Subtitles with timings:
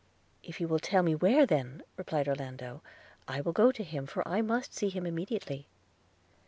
[0.41, 2.81] 'If you will tell me where then,' replied Orlando,
[3.27, 5.67] 'I will go to him, for I must see him immediately.'